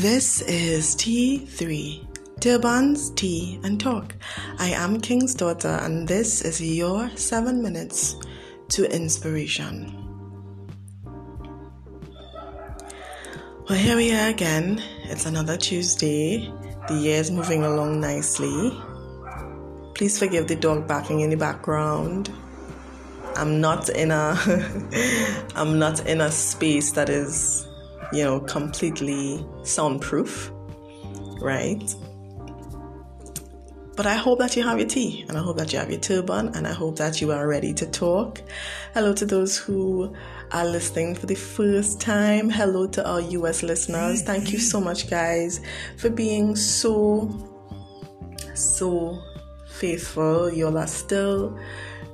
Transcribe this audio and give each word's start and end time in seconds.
This 0.00 0.40
is 0.40 0.96
T3 0.96 2.40
Turbans, 2.40 3.10
Tea, 3.10 3.60
and 3.62 3.78
Talk. 3.78 4.16
I 4.58 4.70
am 4.70 4.98
King's 4.98 5.34
daughter, 5.34 5.78
and 5.82 6.08
this 6.08 6.40
is 6.40 6.58
your 6.62 7.14
seven 7.18 7.60
minutes 7.60 8.16
to 8.70 8.90
inspiration. 8.90 9.92
Well, 13.68 13.78
here 13.78 13.94
we 13.94 14.14
are 14.14 14.30
again. 14.30 14.82
It's 15.04 15.26
another 15.26 15.58
Tuesday. 15.58 16.50
The 16.88 16.94
year 16.94 17.20
is 17.20 17.30
moving 17.30 17.62
along 17.64 18.00
nicely. 18.00 18.70
Please 19.94 20.18
forgive 20.18 20.48
the 20.48 20.56
dog 20.56 20.88
barking 20.88 21.20
in 21.20 21.28
the 21.28 21.36
background. 21.36 22.32
I'm 23.36 23.60
not 23.60 23.90
in 23.90 24.12
a 24.12 24.34
I'm 25.54 25.78
not 25.78 26.06
in 26.06 26.22
a 26.22 26.30
space 26.30 26.92
that 26.92 27.10
is, 27.10 27.66
you 28.12 28.24
know, 28.24 28.40
completely 28.40 29.46
soundproof, 29.62 30.52
right? 31.40 31.94
But 33.96 34.06
I 34.06 34.14
hope 34.14 34.38
that 34.38 34.56
you 34.56 34.62
have 34.62 34.78
your 34.78 34.88
tea 34.88 35.26
and 35.28 35.36
I 35.36 35.42
hope 35.42 35.58
that 35.58 35.72
you 35.72 35.78
have 35.78 35.90
your 35.90 36.00
turban 36.00 36.54
and 36.54 36.66
I 36.66 36.72
hope 36.72 36.96
that 36.96 37.20
you 37.20 37.32
are 37.32 37.46
ready 37.46 37.74
to 37.74 37.86
talk. 37.86 38.40
Hello 38.94 39.12
to 39.12 39.26
those 39.26 39.58
who 39.58 40.14
are 40.52 40.64
listening 40.64 41.14
for 41.14 41.26
the 41.26 41.34
first 41.34 42.00
time. 42.00 42.48
Hello 42.48 42.86
to 42.86 43.06
our 43.06 43.20
US 43.20 43.62
listeners. 43.62 44.22
Thank 44.22 44.52
you 44.52 44.58
so 44.58 44.80
much, 44.80 45.10
guys, 45.10 45.60
for 45.98 46.08
being 46.08 46.56
so, 46.56 47.28
so 48.54 49.22
faithful. 49.68 50.50
You 50.50 50.68
all 50.68 50.78
are 50.78 50.86
still 50.86 51.58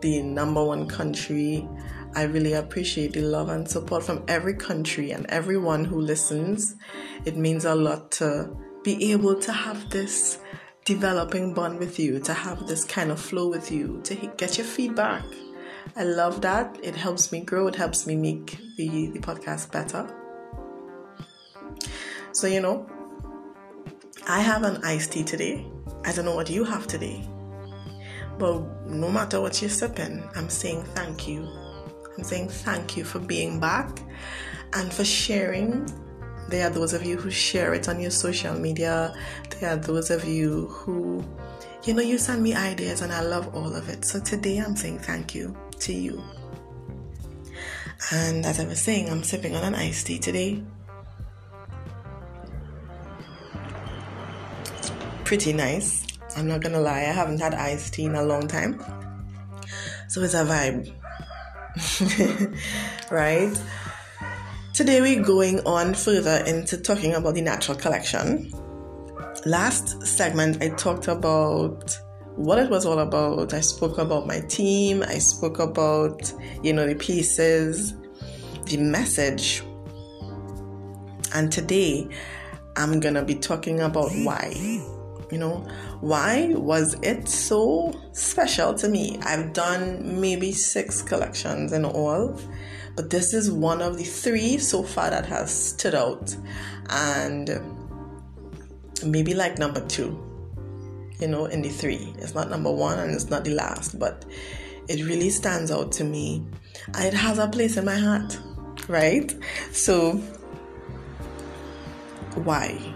the 0.00 0.22
number 0.22 0.64
one 0.64 0.88
country. 0.88 1.68
I 2.14 2.22
really 2.22 2.52
appreciate 2.52 3.14
the 3.14 3.22
love 3.22 3.48
and 3.48 3.68
support 3.68 4.04
from 4.04 4.24
every 4.28 4.54
country 4.54 5.10
and 5.10 5.26
everyone 5.30 5.84
who 5.84 6.00
listens. 6.00 6.76
It 7.24 7.36
means 7.36 7.64
a 7.64 7.74
lot 7.74 8.12
to 8.12 8.54
be 8.84 9.12
able 9.12 9.34
to 9.40 9.52
have 9.52 9.90
this 9.90 10.38
developing 10.84 11.54
bond 11.54 11.78
with 11.78 11.98
you, 11.98 12.20
to 12.20 12.32
have 12.32 12.66
this 12.66 12.84
kind 12.84 13.10
of 13.10 13.18
flow 13.18 13.48
with 13.48 13.72
you, 13.72 14.00
to 14.04 14.14
get 14.36 14.58
your 14.58 14.66
feedback. 14.66 15.24
I 15.96 16.04
love 16.04 16.40
that. 16.42 16.78
It 16.82 16.94
helps 16.94 17.32
me 17.32 17.40
grow, 17.40 17.66
it 17.66 17.74
helps 17.74 18.06
me 18.06 18.14
make 18.14 18.58
the, 18.76 19.08
the 19.08 19.18
podcast 19.18 19.72
better. 19.72 20.08
So, 22.32 22.46
you 22.46 22.60
know, 22.60 22.86
I 24.28 24.40
have 24.40 24.62
an 24.62 24.84
iced 24.84 25.12
tea 25.12 25.24
today. 25.24 25.66
I 26.04 26.12
don't 26.12 26.24
know 26.24 26.34
what 26.34 26.50
you 26.50 26.64
have 26.64 26.86
today. 26.86 27.28
But 28.38 28.86
no 28.86 29.10
matter 29.10 29.40
what 29.40 29.60
you're 29.60 29.70
sipping, 29.70 30.22
I'm 30.34 30.48
saying 30.48 30.84
thank 30.94 31.26
you. 31.28 31.63
I'm 32.16 32.24
saying 32.24 32.48
thank 32.48 32.96
you 32.96 33.04
for 33.04 33.18
being 33.18 33.58
back 33.60 34.00
and 34.74 34.92
for 34.92 35.04
sharing 35.04 35.86
there 36.48 36.66
are 36.66 36.70
those 36.70 36.92
of 36.92 37.04
you 37.04 37.16
who 37.16 37.30
share 37.30 37.74
it 37.74 37.88
on 37.88 37.98
your 37.98 38.10
social 38.10 38.54
media. 38.54 39.14
There 39.58 39.70
are 39.70 39.76
those 39.76 40.10
of 40.10 40.24
you 40.24 40.66
who, 40.66 41.24
you 41.84 41.94
know, 41.94 42.02
you 42.02 42.18
send 42.18 42.42
me 42.42 42.54
ideas 42.54 43.00
and 43.00 43.12
I 43.12 43.22
love 43.22 43.54
all 43.54 43.74
of 43.74 43.88
it. 43.88 44.04
So 44.04 44.20
today 44.20 44.58
I'm 44.58 44.76
saying 44.76 44.98
thank 45.00 45.34
you 45.34 45.56
to 45.80 45.92
you. 45.92 46.22
And 48.12 48.44
as 48.44 48.60
I 48.60 48.66
was 48.66 48.80
saying, 48.80 49.08
I'm 49.08 49.22
sipping 49.22 49.56
on 49.56 49.64
an 49.64 49.74
iced 49.74 50.06
tea 50.06 50.18
today. 50.18 50.62
Pretty 55.24 55.54
nice. 55.54 56.06
I'm 56.36 56.46
not 56.46 56.60
gonna 56.60 56.80
lie, 56.80 57.00
I 57.00 57.12
haven't 57.12 57.40
had 57.40 57.54
iced 57.54 57.94
tea 57.94 58.04
in 58.04 58.14
a 58.14 58.22
long 58.22 58.46
time. 58.46 58.84
So 60.08 60.20
it's 60.22 60.34
a 60.34 60.44
vibe. 60.44 60.92
right? 63.10 63.52
Today 64.72 65.00
we're 65.00 65.22
going 65.22 65.60
on 65.66 65.94
further 65.94 66.42
into 66.46 66.76
talking 66.76 67.14
about 67.14 67.34
the 67.34 67.40
natural 67.40 67.76
collection. 67.76 68.52
Last 69.44 70.06
segment 70.06 70.62
I 70.62 70.68
talked 70.70 71.08
about 71.08 71.98
what 72.36 72.58
it 72.58 72.70
was 72.70 72.86
all 72.86 73.00
about. 73.00 73.52
I 73.54 73.60
spoke 73.60 73.98
about 73.98 74.26
my 74.26 74.40
team, 74.40 75.02
I 75.02 75.18
spoke 75.18 75.58
about, 75.58 76.32
you 76.62 76.72
know, 76.72 76.86
the 76.86 76.94
pieces, 76.94 77.94
the 78.66 78.76
message. 78.76 79.62
And 81.34 81.50
today 81.50 82.08
I'm 82.76 83.00
to 83.14 83.24
be 83.24 83.34
talking 83.34 83.80
about 83.80 84.10
why. 84.12 84.93
You 85.30 85.38
know, 85.38 85.66
why 86.00 86.52
was 86.54 86.94
it 87.02 87.28
so 87.28 87.92
special 88.12 88.74
to 88.74 88.88
me? 88.88 89.18
I've 89.22 89.52
done 89.52 90.20
maybe 90.20 90.52
six 90.52 91.02
collections 91.02 91.72
in 91.72 91.84
all 91.84 92.38
but 92.96 93.10
this 93.10 93.34
is 93.34 93.50
one 93.50 93.82
of 93.82 93.98
the 93.98 94.04
three 94.04 94.58
so 94.58 94.82
far 94.82 95.10
that 95.10 95.26
has 95.26 95.52
stood 95.52 95.94
out, 95.94 96.36
and 96.90 97.60
maybe 99.04 99.34
like 99.34 99.58
number 99.58 99.80
two, 99.86 100.16
you 101.18 101.26
know, 101.26 101.46
in 101.46 101.62
the 101.62 101.70
three. 101.70 102.14
It's 102.18 102.34
not 102.34 102.50
number 102.50 102.70
one 102.70 102.98
and 102.98 103.12
it's 103.12 103.30
not 103.30 103.44
the 103.44 103.54
last, 103.54 103.98
but 103.98 104.24
it 104.88 105.04
really 105.04 105.30
stands 105.30 105.70
out 105.70 105.90
to 105.92 106.04
me. 106.04 106.46
It 106.96 107.14
has 107.14 107.38
a 107.38 107.48
place 107.48 107.76
in 107.76 107.84
my 107.84 107.98
heart, 107.98 108.38
right? 108.88 109.34
So, 109.72 110.12
why? 112.34 112.93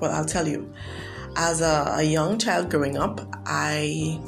Well, 0.00 0.12
I'll 0.12 0.24
tell 0.24 0.46
you. 0.46 0.72
As 1.36 1.60
a, 1.60 1.96
a 1.98 2.02
young 2.02 2.38
child 2.38 2.70
growing 2.70 2.96
up, 2.96 3.20
I 3.44 4.18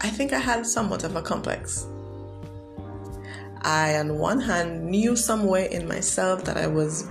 I 0.00 0.10
think 0.10 0.32
I 0.32 0.38
had 0.38 0.66
somewhat 0.66 1.02
of 1.02 1.16
a 1.16 1.22
complex 1.22 1.86
I, 3.64 3.96
on 3.96 4.18
one 4.18 4.40
hand, 4.40 4.84
knew 4.84 5.16
somewhere 5.16 5.64
in 5.64 5.88
myself 5.88 6.44
that 6.44 6.58
I 6.58 6.66
was 6.66 7.08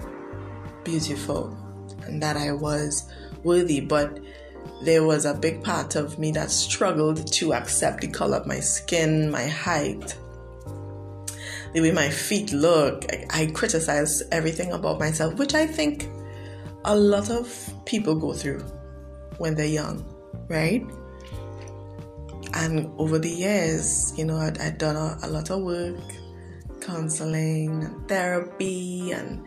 beautiful 0.83 1.57
and 2.05 2.21
that 2.21 2.37
I 2.37 2.51
was 2.51 3.11
worthy, 3.43 3.79
but 3.79 4.19
there 4.83 5.03
was 5.03 5.25
a 5.25 5.33
big 5.33 5.63
part 5.63 5.95
of 5.95 6.19
me 6.19 6.31
that 6.33 6.51
struggled 6.51 7.31
to 7.33 7.53
accept 7.53 8.01
the 8.01 8.07
color 8.07 8.37
of 8.37 8.45
my 8.45 8.59
skin, 8.59 9.31
my 9.31 9.47
height, 9.47 10.15
the 11.73 11.81
way 11.81 11.91
my 11.91 12.09
feet 12.09 12.53
look. 12.53 13.03
I, 13.11 13.25
I 13.31 13.45
criticized 13.47 14.21
everything 14.31 14.73
about 14.73 14.99
myself, 14.99 15.33
which 15.39 15.55
I 15.55 15.65
think 15.65 16.07
a 16.85 16.95
lot 16.95 17.29
of 17.29 17.73
people 17.85 18.15
go 18.15 18.33
through 18.33 18.59
when 19.37 19.55
they're 19.55 19.65
young, 19.65 20.05
right? 20.47 20.85
And 22.53 22.91
over 22.97 23.17
the 23.17 23.29
years, 23.29 24.13
you 24.17 24.25
know, 24.25 24.37
I'd 24.37 24.77
done 24.77 24.95
a, 24.95 25.17
a 25.23 25.29
lot 25.29 25.49
of 25.49 25.61
work 25.61 25.97
counseling 26.83 27.83
and 27.83 28.07
therapy 28.07 29.11
and 29.11 29.43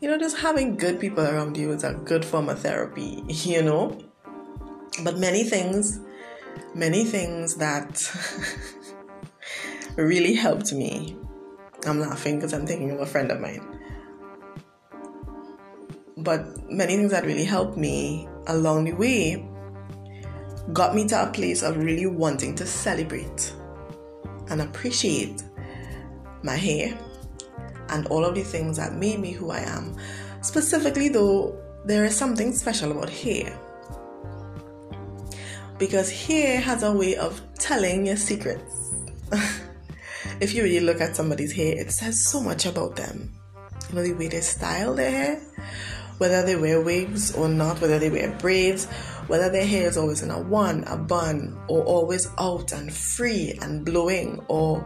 you 0.00 0.08
know 0.08 0.18
just 0.18 0.36
having 0.36 0.76
good 0.76 1.00
people 1.00 1.24
around 1.24 1.56
you 1.56 1.70
is 1.70 1.84
a 1.84 1.94
good 1.94 2.24
form 2.24 2.48
of 2.48 2.58
therapy 2.60 3.22
you 3.28 3.62
know? 3.62 3.96
But 5.02 5.18
many 5.18 5.44
things 5.44 6.00
many 6.74 7.04
things 7.04 7.56
that 7.56 8.10
really 9.96 10.34
helped 10.34 10.72
me. 10.72 11.16
I'm 11.86 12.00
laughing 12.00 12.36
because 12.36 12.52
i'm 12.52 12.66
thinking 12.66 12.90
of 12.90 13.00
a 13.00 13.06
friend 13.06 13.30
of 13.30 13.40
mine 13.40 13.62
but 16.24 16.70
many 16.70 16.96
things 16.96 17.10
that 17.10 17.24
really 17.24 17.44
helped 17.44 17.76
me 17.76 18.26
along 18.46 18.84
the 18.84 18.92
way 18.92 19.46
got 20.72 20.94
me 20.94 21.06
to 21.08 21.22
a 21.22 21.26
place 21.26 21.62
of 21.62 21.76
really 21.76 22.06
wanting 22.06 22.54
to 22.54 22.66
celebrate 22.66 23.52
and 24.48 24.62
appreciate 24.62 25.42
my 26.42 26.56
hair, 26.56 26.96
and 27.88 28.06
all 28.08 28.24
of 28.24 28.34
the 28.34 28.42
things 28.42 28.76
that 28.76 28.94
made 28.94 29.18
me 29.18 29.32
who 29.32 29.50
I 29.50 29.60
am. 29.60 29.96
Specifically, 30.42 31.08
though, 31.08 31.58
there 31.84 32.04
is 32.04 32.16
something 32.16 32.52
special 32.52 32.92
about 32.92 33.08
hair. 33.08 33.58
Because 35.78 36.10
hair 36.10 36.60
has 36.60 36.82
a 36.82 36.92
way 36.92 37.16
of 37.16 37.40
telling 37.58 38.06
your 38.06 38.16
secrets. 38.16 38.94
if 40.40 40.54
you 40.54 40.62
really 40.62 40.80
look 40.80 41.00
at 41.00 41.16
somebody's 41.16 41.52
hair, 41.52 41.74
it 41.78 41.90
says 41.90 42.22
so 42.22 42.40
much 42.40 42.66
about 42.66 42.96
them. 42.96 43.32
You 43.88 43.96
know, 43.96 44.02
the 44.02 44.12
way 44.12 44.28
they 44.28 44.40
style 44.40 44.94
their 44.94 45.10
hair, 45.10 45.42
whether 46.18 46.44
they 46.44 46.56
wear 46.56 46.80
wigs 46.80 47.34
or 47.34 47.48
not, 47.48 47.80
whether 47.80 47.98
they 47.98 48.10
wear 48.10 48.36
braids, 48.38 48.86
whether 49.26 49.50
their 49.50 49.66
hair 49.66 49.88
is 49.88 49.96
always 49.96 50.22
in 50.22 50.30
a 50.30 50.40
one, 50.40 50.84
a 50.84 50.96
bun, 50.96 51.58
or 51.68 51.82
always 51.84 52.28
out 52.38 52.72
and 52.72 52.92
free 52.92 53.58
and 53.62 53.84
blowing, 53.84 54.44
or 54.48 54.82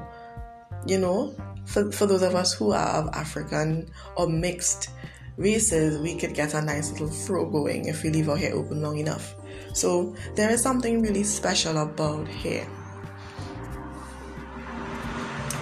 you 0.86 0.98
know, 0.98 1.34
for, 1.66 1.90
for 1.92 2.06
those 2.06 2.22
of 2.22 2.34
us 2.34 2.54
who 2.54 2.72
are 2.72 3.02
of 3.02 3.08
African 3.14 3.90
or 4.16 4.28
mixed 4.28 4.90
races, 5.36 5.98
we 5.98 6.16
could 6.16 6.34
get 6.34 6.54
a 6.54 6.62
nice 6.62 6.90
little 6.92 7.10
fro 7.10 7.48
going 7.48 7.86
if 7.86 8.02
we 8.02 8.10
leave 8.10 8.28
our 8.28 8.36
hair 8.36 8.54
open 8.54 8.82
long 8.82 8.98
enough. 8.98 9.34
So 9.72 10.14
there 10.34 10.50
is 10.50 10.62
something 10.62 11.02
really 11.02 11.24
special 11.24 11.78
about 11.78 12.26
hair. 12.26 12.66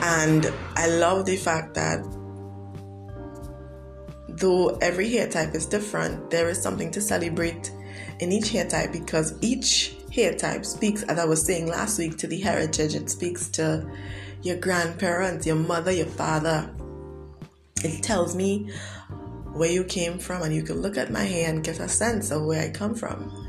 And 0.02 0.52
I 0.76 0.88
love 0.88 1.26
the 1.26 1.36
fact 1.36 1.74
that 1.74 2.04
though 4.38 4.76
every 4.78 5.10
hair 5.10 5.28
type 5.28 5.54
is 5.54 5.66
different, 5.66 6.30
there 6.30 6.48
is 6.48 6.60
something 6.62 6.90
to 6.92 7.00
celebrate 7.00 7.70
in 8.20 8.32
each 8.32 8.50
hair 8.50 8.66
type 8.66 8.92
because 8.92 9.34
each 9.40 9.96
hair 10.12 10.34
type 10.34 10.64
speaks, 10.64 11.02
as 11.04 11.18
I 11.18 11.24
was 11.24 11.44
saying 11.44 11.66
last 11.66 11.98
week, 11.98 12.16
to 12.18 12.26
the 12.26 12.38
heritage. 12.40 12.94
It 12.94 13.10
speaks 13.10 13.48
to 13.50 13.88
your 14.42 14.56
grandparents, 14.56 15.46
your 15.46 15.56
mother, 15.56 15.92
your 15.92 16.06
father. 16.06 16.70
It 17.84 18.02
tells 18.02 18.34
me 18.34 18.70
where 19.52 19.70
you 19.70 19.84
came 19.84 20.18
from 20.18 20.42
and 20.42 20.54
you 20.54 20.62
can 20.62 20.80
look 20.80 20.96
at 20.96 21.10
my 21.10 21.24
hair 21.24 21.48
and 21.48 21.64
get 21.64 21.80
a 21.80 21.88
sense 21.88 22.30
of 22.30 22.44
where 22.44 22.62
I 22.62 22.70
come 22.70 22.94
from. 22.94 23.46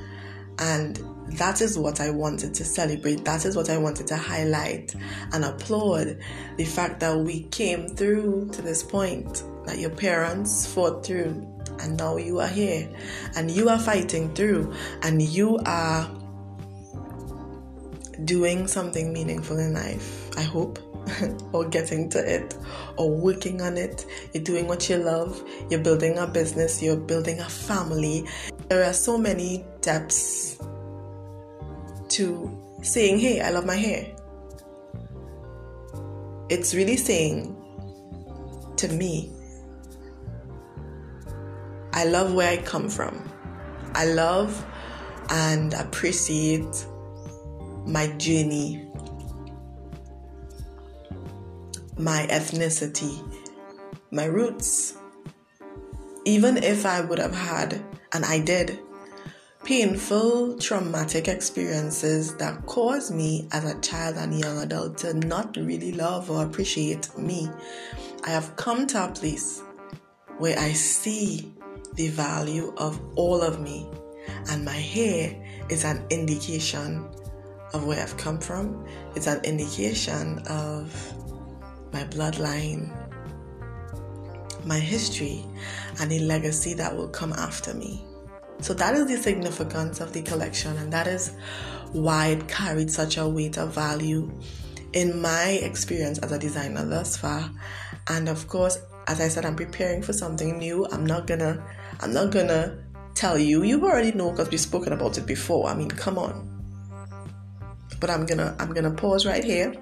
And 0.59 0.99
that 1.31 1.61
is 1.61 1.77
what 1.77 1.99
I 1.99 2.09
wanted 2.09 2.53
to 2.55 2.63
celebrate. 2.63 3.25
That 3.25 3.45
is 3.45 3.55
what 3.55 3.69
I 3.69 3.77
wanted 3.77 4.07
to 4.07 4.17
highlight 4.17 4.95
and 5.33 5.43
applaud 5.43 6.17
the 6.55 6.65
fact 6.65 6.99
that 7.01 7.17
we 7.17 7.43
came 7.43 7.89
through 7.89 8.49
to 8.53 8.61
this 8.61 8.81
point, 8.81 9.43
that 9.65 9.77
your 9.77 9.89
parents 9.89 10.65
fought 10.65 11.05
through, 11.05 11.45
and 11.79 11.97
now 11.97 12.17
you 12.17 12.39
are 12.39 12.47
here, 12.47 12.89
and 13.35 13.51
you 13.51 13.69
are 13.69 13.79
fighting 13.79 14.33
through, 14.33 14.73
and 15.03 15.21
you 15.21 15.59
are 15.65 16.09
doing 18.23 18.65
something 18.67 19.11
meaningful 19.13 19.59
in 19.59 19.73
life. 19.73 20.37
I 20.37 20.43
hope. 20.43 20.79
or 21.53 21.65
getting 21.69 22.09
to 22.09 22.19
it 22.19 22.53
or 22.97 23.09
working 23.09 23.61
on 23.61 23.77
it. 23.77 24.05
You're 24.33 24.43
doing 24.43 24.67
what 24.67 24.89
you 24.89 24.97
love. 24.97 25.41
You're 25.69 25.79
building 25.79 26.17
a 26.17 26.27
business. 26.27 26.83
You're 26.83 26.97
building 26.97 27.39
a 27.39 27.47
family. 27.47 28.27
There 28.67 28.83
are 28.83 28.91
so 28.91 29.17
many 29.17 29.65
depths 29.79 30.59
to 32.17 32.77
saying, 32.81 33.19
Hey, 33.19 33.41
I 33.41 33.49
love 33.49 33.65
my 33.65 33.75
hair. 33.75 34.15
It's 36.49 36.73
really 36.73 36.97
saying 36.97 37.55
to 38.77 38.87
me, 38.89 39.31
I 41.93 42.05
love 42.05 42.33
where 42.33 42.49
I 42.51 42.57
come 42.57 42.89
from. 42.89 43.29
I 43.93 44.05
love 44.05 44.65
and 45.29 45.73
appreciate 45.73 46.85
my 47.85 48.07
journey 48.17 48.87
my 51.97 52.27
ethnicity, 52.29 53.23
my 54.11 54.25
roots. 54.25 54.95
Even 56.25 56.57
if 56.57 56.85
I 56.85 57.01
would 57.01 57.19
have 57.19 57.35
had, 57.35 57.81
and 58.13 58.23
I 58.25 58.39
did, 58.39 58.79
painful, 59.67 60.57
traumatic 60.59 61.27
experiences 61.27 62.33
that 62.35 62.65
caused 62.67 63.13
me 63.13 63.45
as 63.51 63.65
a 63.65 63.77
child 63.81 64.15
and 64.15 64.39
young 64.39 64.59
adult 64.59 64.97
to 64.97 65.13
not 65.13 65.57
really 65.57 65.91
love 65.91 66.31
or 66.31 66.45
appreciate 66.45 67.09
me, 67.17 67.49
I 68.23 68.29
have 68.29 68.55
come 68.55 68.87
to 68.87 69.03
a 69.03 69.09
place 69.09 69.61
where 70.37 70.57
I 70.57 70.71
see 70.71 71.53
the 71.95 72.07
value 72.07 72.73
of 72.77 72.97
all 73.17 73.41
of 73.41 73.59
me, 73.59 73.85
and 74.49 74.63
my 74.63 74.71
hair 74.71 75.35
is 75.67 75.83
an 75.83 76.01
indication 76.11 77.05
of 77.73 77.85
where 77.85 78.01
I've 78.01 78.15
come 78.15 78.39
from. 78.39 78.87
It's 79.15 79.27
an 79.27 79.43
indication 79.43 80.39
of 80.47 80.93
my 81.91 82.05
bloodline, 82.05 82.89
my 84.65 84.79
history, 84.79 85.45
and 85.99 86.09
the 86.09 86.19
legacy 86.19 86.73
that 86.75 86.95
will 86.95 87.09
come 87.09 87.33
after 87.33 87.73
me. 87.73 88.06
So 88.59 88.73
that 88.73 88.95
is 88.95 89.07
the 89.07 89.17
significance 89.17 90.01
of 90.01 90.13
the 90.13 90.21
collection, 90.23 90.75
and 90.77 90.91
that 90.91 91.07
is 91.07 91.33
why 91.91 92.27
it 92.27 92.47
carried 92.47 92.91
such 92.91 93.17
a 93.17 93.27
weight 93.27 93.57
of 93.57 93.73
value 93.73 94.31
in 94.93 95.21
my 95.21 95.59
experience 95.61 96.17
as 96.19 96.31
a 96.31 96.39
designer 96.39 96.85
thus 96.85 97.17
far. 97.17 97.49
And 98.09 98.27
of 98.27 98.47
course, 98.47 98.79
as 99.07 99.21
I 99.21 99.27
said, 99.27 99.45
I'm 99.45 99.55
preparing 99.55 100.01
for 100.01 100.13
something 100.13 100.57
new. 100.57 100.85
I'm 100.87 101.05
not 101.05 101.27
gonna, 101.27 101.63
I'm 101.99 102.13
not 102.13 102.31
gonna 102.31 102.83
tell 103.13 103.37
you. 103.37 103.63
You 103.63 103.83
already 103.83 104.11
know 104.11 104.31
because 104.31 104.49
we've 104.49 104.59
spoken 104.59 104.93
about 104.93 105.17
it 105.17 105.25
before. 105.25 105.69
I 105.69 105.75
mean, 105.75 105.89
come 105.89 106.17
on. 106.17 106.53
But 107.99 108.09
I'm 108.09 108.25
gonna, 108.25 108.55
I'm 108.59 108.73
gonna 108.73 108.91
pause 108.91 109.25
right 109.25 109.43
here 109.43 109.73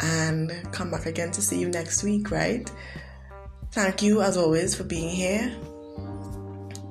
and 0.00 0.52
come 0.72 0.90
back 0.90 1.06
again 1.06 1.30
to 1.32 1.42
see 1.42 1.58
you 1.58 1.68
next 1.68 2.02
week, 2.02 2.30
right? 2.30 2.70
Thank 3.72 4.02
you 4.02 4.22
as 4.22 4.36
always 4.36 4.74
for 4.74 4.84
being 4.84 5.08
here. 5.08 5.54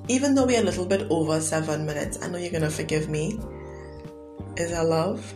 Even 0.10 0.34
though 0.34 0.46
we're 0.46 0.60
a 0.60 0.64
little 0.64 0.88
bit 0.88 1.06
over 1.12 1.40
seven 1.40 1.86
minutes, 1.86 2.18
I 2.22 2.30
know 2.30 2.40
you're 2.40 2.52
gonna 2.52 2.72
forgive 2.72 3.10
me. 3.10 3.40
Is 4.58 4.72
a 4.72 4.84
love. 4.84 5.34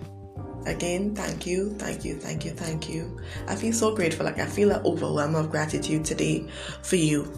Again, 0.65 1.13
thank 1.13 1.45
you, 1.45 1.75
thank 1.75 2.03
you, 2.03 2.15
thank 2.15 2.43
you, 2.43 2.51
thank 2.51 2.89
you. 2.89 3.19
I 3.47 3.55
feel 3.55 3.71
so 3.71 3.95
grateful. 3.95 4.25
Like 4.25 4.39
I 4.39 4.47
feel 4.47 4.71
an 4.71 4.83
overwhelm 4.83 5.35
of 5.35 5.51
gratitude 5.51 6.03
today 6.03 6.47
for 6.81 6.95
you, 6.95 7.31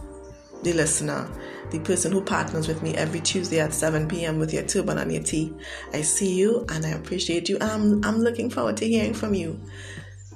the 0.63 0.71
listener, 0.71 1.29
the 1.71 1.79
person 1.79 2.13
who 2.13 2.21
partners 2.21 2.69
with 2.69 2.81
me 2.81 2.95
every 2.95 3.19
Tuesday 3.19 3.59
at 3.59 3.73
7 3.73 4.07
p.m. 4.07 4.39
with 4.39 4.53
your 4.53 4.63
turban 4.63 4.97
and 4.97 5.11
your 5.11 5.23
tea. 5.23 5.53
I 5.91 6.03
see 6.03 6.35
you 6.35 6.65
and 6.69 6.85
I 6.85 6.89
appreciate 6.91 7.49
you. 7.49 7.57
I'm, 7.59 8.03
I'm 8.05 8.19
looking 8.19 8.49
forward 8.49 8.77
to 8.77 8.88
hearing 8.88 9.13
from 9.13 9.33
you. 9.33 9.59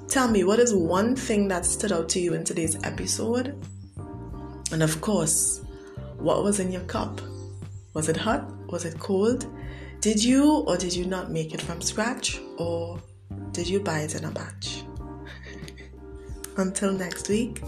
Tell 0.08 0.28
me, 0.28 0.44
what 0.44 0.58
is 0.58 0.74
one 0.74 1.16
thing 1.16 1.48
that 1.48 1.64
stood 1.64 1.92
out 1.92 2.10
to 2.10 2.20
you 2.20 2.34
in 2.34 2.44
today's 2.44 2.76
episode? 2.84 3.56
And 4.72 4.82
of 4.82 5.00
course, 5.00 5.62
what 6.20 6.44
was 6.44 6.60
in 6.60 6.70
your 6.70 6.82
cup? 6.82 7.20
Was 7.94 8.08
it 8.08 8.16
hot? 8.16 8.48
Was 8.68 8.84
it 8.84 8.98
cold? 8.98 9.46
Did 10.00 10.22
you 10.22 10.64
or 10.66 10.76
did 10.76 10.94
you 10.94 11.06
not 11.06 11.30
make 11.30 11.54
it 11.54 11.60
from 11.60 11.80
scratch? 11.80 12.40
Or 12.56 13.00
did 13.52 13.68
you 13.68 13.80
buy 13.80 14.00
it 14.00 14.14
in 14.14 14.24
a 14.24 14.30
batch? 14.30 14.84
Until 16.56 16.92
next 16.92 17.28
week, 17.28 17.62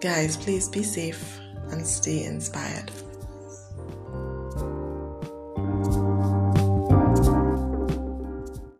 guys, 0.00 0.36
please 0.36 0.68
be 0.68 0.82
safe 0.82 1.38
and 1.70 1.86
stay 1.86 2.24
inspired. 2.24 2.90